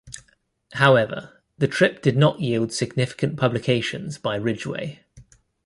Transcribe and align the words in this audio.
However, 0.71 1.43
the 1.59 1.67
trip 1.67 2.01
did 2.01 2.17
not 2.17 2.39
yield 2.39 2.73
significant 2.73 3.37
publications 3.37 4.17
by 4.17 4.35
Ridgway. 4.35 5.03